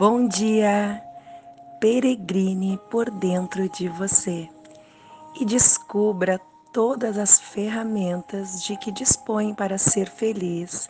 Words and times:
Bom 0.00 0.26
dia! 0.26 1.04
Peregrine 1.78 2.80
por 2.90 3.10
dentro 3.10 3.68
de 3.68 3.86
você 3.86 4.48
e 5.38 5.44
descubra 5.44 6.40
todas 6.72 7.18
as 7.18 7.38
ferramentas 7.38 8.62
de 8.62 8.78
que 8.78 8.90
dispõe 8.90 9.52
para 9.52 9.76
ser 9.76 10.08
feliz 10.08 10.88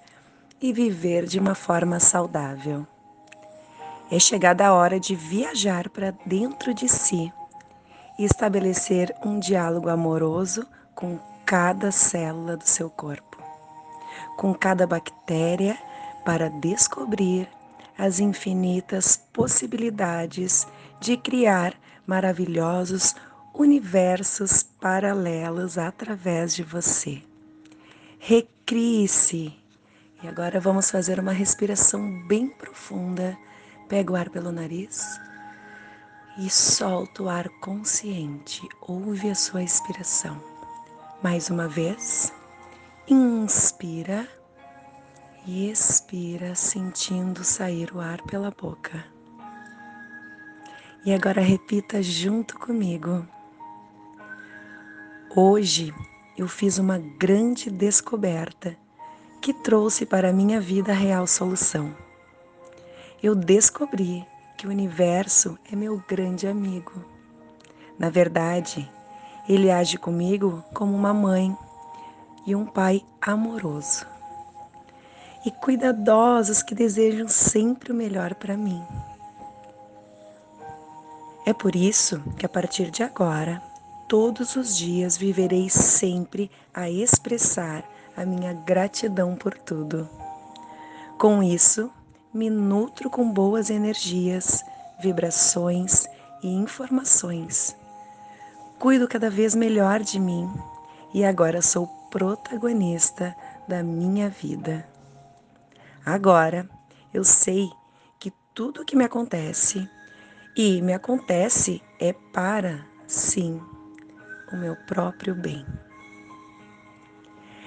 e 0.63 0.73
viver 0.73 1.27
de 1.27 1.41
uma 1.41 1.57
forma 1.57 1.99
saudável. 1.99 2.87
É 4.13 4.19
chegada 4.21 4.69
a 4.69 4.73
hora 4.73 5.01
de 5.01 5.17
viajar 5.17 5.89
para 5.89 6.15
dentro 6.25 6.73
de 6.73 6.89
si 6.89 7.33
e 8.17 8.25
estabelecer 8.25 9.13
um 9.27 9.41
diálogo 9.41 9.89
amoroso 9.89 10.65
com 10.95 11.19
cada 11.45 11.91
célula 11.91 12.57
do 12.57 12.65
seu 12.65 12.89
corpo, 12.89 13.43
com 14.37 14.55
cada 14.55 14.87
bactéria, 14.87 15.77
para 16.25 16.49
descobrir 16.49 17.49
as 18.01 18.19
infinitas 18.19 19.19
possibilidades 19.31 20.67
de 20.99 21.19
criar 21.19 21.75
maravilhosos 22.07 23.15
universos 23.53 24.63
paralelos 24.63 25.77
através 25.77 26.55
de 26.55 26.63
você. 26.63 27.23
Recrie-se. 28.19 29.55
E 30.23 30.27
agora 30.27 30.59
vamos 30.59 30.91
fazer 30.91 31.21
uma 31.21 31.33
respiração 31.33 32.27
bem 32.27 32.49
profunda. 32.49 33.37
Pega 33.87 34.13
o 34.15 34.17
ar 34.17 34.31
pelo 34.31 34.51
nariz 34.51 35.21
e 36.39 36.49
solta 36.49 37.23
o 37.25 37.29
ar 37.29 37.51
consciente. 37.61 38.67
Ouve 38.81 39.29
a 39.29 39.35
sua 39.35 39.63
expiração. 39.63 40.43
Mais 41.23 41.51
uma 41.51 41.69
vez. 41.69 42.33
Inspira 43.07 44.27
e 45.47 45.71
expira, 45.71 46.55
sentindo 46.55 47.43
sair 47.43 47.95
o 47.95 48.01
ar 48.01 48.21
pela 48.23 48.51
boca. 48.51 49.05
E 51.05 51.13
agora 51.15 51.41
repita 51.41 52.03
junto 52.03 52.59
comigo. 52.59 53.27
Hoje 55.35 55.95
eu 56.37 56.47
fiz 56.47 56.79
uma 56.79 56.99
grande 56.99 57.71
descoberta 57.71 58.77
que 59.41 59.55
trouxe 59.55 60.05
para 60.05 60.29
a 60.29 60.33
minha 60.33 60.61
vida 60.61 60.93
a 60.93 60.95
real 60.95 61.27
solução. 61.27 61.95
Eu 63.23 63.35
descobri 63.35 64.27
que 64.59 64.67
o 64.67 64.71
universo 64.71 65.59
é 65.73 65.77
meu 65.77 66.03
grande 66.07 66.47
amigo. 66.47 67.05
Na 67.99 68.11
verdade, 68.11 68.91
ele 69.49 69.71
age 69.71 69.97
comigo 69.97 70.63
como 70.75 70.95
uma 70.95 71.15
mãe 71.15 71.57
e 72.47 72.55
um 72.55 72.67
pai 72.67 73.03
amoroso 73.21 74.20
e 75.45 75.51
cuidadosos 75.51 76.63
que 76.63 76.75
desejam 76.75 77.29
sempre 77.29 77.93
o 77.93 77.95
melhor 77.95 78.35
para 78.35 78.57
mim. 78.57 78.83
É 81.47 81.53
por 81.53 81.75
isso 81.75 82.23
que 82.37 82.45
a 82.45 82.49
partir 82.49 82.91
de 82.91 83.03
agora, 83.03 83.63
todos 84.09 84.57
os 84.57 84.77
dias 84.77 85.17
viverei 85.17 85.71
sempre 85.71 86.51
a 86.75 86.91
expressar 86.91 87.85
a 88.17 88.25
minha 88.25 88.53
gratidão 88.53 89.35
por 89.35 89.57
tudo. 89.57 90.09
Com 91.19 91.43
isso, 91.43 91.91
me 92.33 92.51
nutro 92.51 93.09
com 93.11 93.31
boas 93.31 93.71
energias, 93.71 94.63
vibrações 95.01 96.07
e 96.43 96.49
informações. 96.49 97.77
Cuido 98.79 99.09
cada 99.09 99.29
vez 99.29 99.55
melhor 99.55 100.01
de 100.01 100.19
mim 100.19 100.49
e 101.13 101.25
agora 101.25 101.61
sou 101.61 101.87
protagonista 102.11 103.35
da 103.67 103.83
minha 103.83 104.29
vida. 104.29 104.90
Agora 106.05 106.69
eu 107.13 107.25
sei 107.25 107.71
que 108.19 108.33
tudo 108.55 108.83
o 108.83 108.85
que 108.85 108.97
me 108.97 109.05
acontece, 109.05 109.89
e 110.57 110.83
me 110.83 110.93
acontece 110.93 111.83
é 111.99 112.13
para, 112.13 112.85
sim, 113.07 113.61
o 114.53 114.57
meu 114.57 114.77
próprio 114.87 115.35
bem. 115.35 115.65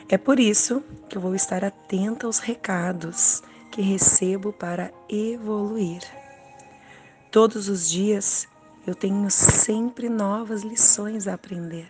É 0.09 0.17
por 0.17 0.39
isso 0.39 0.83
que 1.09 1.17
eu 1.17 1.21
vou 1.21 1.33
estar 1.33 1.63
atenta 1.63 2.27
aos 2.27 2.39
recados 2.39 3.41
que 3.71 3.81
recebo 3.81 4.51
para 4.51 4.91
evoluir. 5.09 6.01
Todos 7.31 7.67
os 7.69 7.89
dias 7.89 8.47
eu 8.85 8.93
tenho 8.93 9.31
sempre 9.31 10.09
novas 10.09 10.61
lições 10.61 11.27
a 11.27 11.33
aprender. 11.33 11.89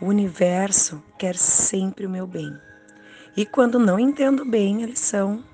O 0.00 0.06
universo 0.06 1.02
quer 1.16 1.36
sempre 1.36 2.04
o 2.04 2.10
meu 2.10 2.26
bem. 2.26 2.60
E 3.36 3.44
quando 3.44 3.78
não 3.78 4.00
entendo 4.00 4.46
bem 4.46 4.82
a 4.82 4.86
lição, 4.86 5.44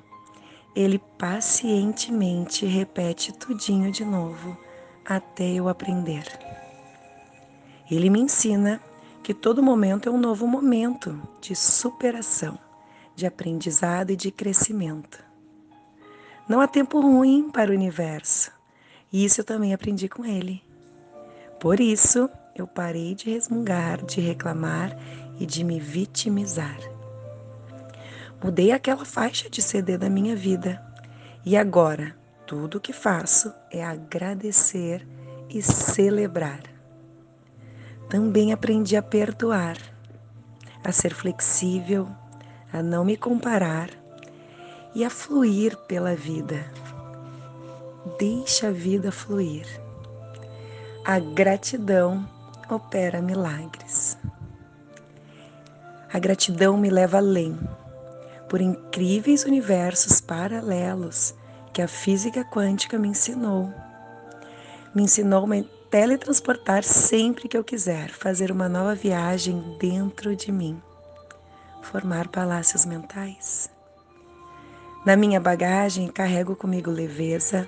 ele 0.75 1.01
pacientemente 1.19 2.65
repete 2.65 3.33
tudinho 3.33 3.91
de 3.91 4.05
novo 4.05 4.57
até 5.05 5.55
eu 5.55 5.69
aprender. 5.69 6.25
Ele 7.91 8.09
me 8.09 8.21
ensina 8.21 8.81
que 9.23 9.35
todo 9.35 9.63
momento 9.63 10.09
é 10.09 10.13
um 10.13 10.19
novo 10.19 10.47
momento 10.47 11.21
de 11.41 11.57
superação, 11.57 12.57
de 13.17 13.27
aprendizado 13.27 14.11
e 14.11 14.17
de 14.17 14.31
crescimento. 14.31 15.23
Não 16.49 16.61
há 16.61 16.69
tempo 16.69 17.01
ruim 17.01 17.51
para 17.51 17.71
o 17.71 17.75
universo, 17.75 18.53
e 19.13 19.25
isso 19.25 19.41
eu 19.41 19.45
também 19.45 19.75
aprendi 19.75 20.09
com 20.09 20.25
ele. 20.25 20.63
Por 21.61 21.81
isso, 21.81 22.31
eu 22.57 22.67
parei 22.67 23.15
de 23.15 23.31
resmungar, 23.31 24.05
de 24.05 24.21
reclamar 24.21 24.97
e 25.39 25.47
de 25.47 25.63
me 25.65 25.79
vitimizar. 25.79 26.79
Mudei 28.43 28.73
aquela 28.73 29.05
faixa 29.05 29.49
de 29.49 29.63
CD 29.63 29.97
da 29.97 30.11
minha 30.11 30.35
vida. 30.35 30.83
E 31.47 31.57
agora, 31.57 32.17
tudo 32.45 32.79
o 32.79 32.81
que 32.81 32.93
faço 32.93 33.55
é 33.71 33.85
agradecer 33.85 35.07
e 35.49 35.63
celebrar. 35.63 36.61
Também 38.11 38.53
aprendi 38.53 38.97
a 38.97 39.03
perdoar, 39.03 39.77
a 40.83 40.91
ser 40.91 41.15
flexível, 41.15 42.09
a 42.73 42.83
não 42.83 43.05
me 43.05 43.17
comparar 43.17 43.91
e 44.93 45.05
a 45.05 45.11
fluir 45.11 45.77
pela 45.87 46.17
vida. 46.17 46.65
Deixa 48.19 48.69
a 48.69 48.73
vida 48.73 49.13
fluir. 49.13 49.67
A 51.05 51.21
gratidão 51.21 52.29
opera 52.69 53.23
milagres. 53.23 54.19
A 56.13 56.19
gratidão 56.19 56.77
me 56.77 56.91
leva 56.91 57.19
além 57.19 57.57
por 58.53 58.61
incríveis 58.61 59.47
universos 59.47 60.21
paralelos 60.21 61.35
que 61.73 61.81
a 61.81 61.89
física 61.89 62.45
quântica 62.45 62.99
me 62.99 63.09
ensinou. 63.09 63.73
Me 64.95 65.05
ensinou 65.05 65.47
a 65.47 65.65
teletransportar 65.89 66.85
sempre 66.85 67.49
que 67.49 67.57
eu 67.57 67.65
quiser, 67.65 68.11
fazer 68.11 68.53
uma 68.53 68.69
nova 68.69 68.95
viagem 68.95 69.79
dentro 69.81 70.37
de 70.37 70.53
mim, 70.53 70.79
formar 71.81 72.29
palácios 72.29 72.85
mentais. 72.85 73.71
Na 75.07 75.17
minha 75.17 75.41
bagagem 75.41 76.09
carrego 76.09 76.55
comigo 76.55 76.91
leveza, 76.91 77.67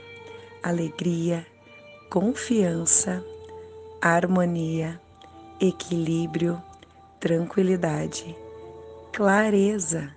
alegria, 0.62 1.46
confiança, 2.10 3.24
harmonia, 4.02 5.00
equilíbrio, 5.58 6.62
tranquilidade, 7.18 8.36
clareza 9.14 10.12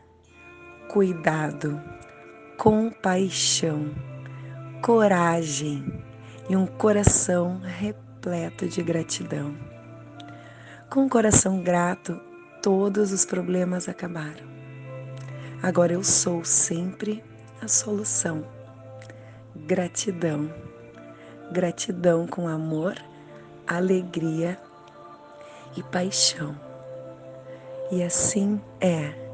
cuidado, 0.87 1.81
compaixão, 2.57 3.91
coragem 4.81 6.01
e 6.49 6.55
um 6.55 6.65
coração 6.65 7.59
repleto 7.59 8.67
de 8.67 8.81
gratidão. 8.81 9.55
Com 10.89 11.01
um 11.01 11.09
coração 11.09 11.61
grato, 11.61 12.19
todos 12.61 13.11
os 13.11 13.25
problemas 13.25 13.89
acabaram. 13.89 14.47
Agora 15.61 15.93
eu 15.93 16.03
sou 16.03 16.45
sempre 16.45 17.23
a 17.61 17.67
solução. 17.67 18.45
Gratidão. 19.55 20.49
Gratidão 21.51 22.25
com 22.25 22.47
amor, 22.47 22.95
alegria 23.67 24.57
e 25.75 25.83
paixão. 25.83 26.55
E 27.91 28.03
assim 28.03 28.61
é. 28.79 29.26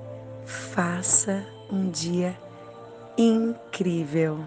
Faça 0.46 1.46
um 1.72 1.90
dia 1.90 2.38
incrível. 3.18 4.40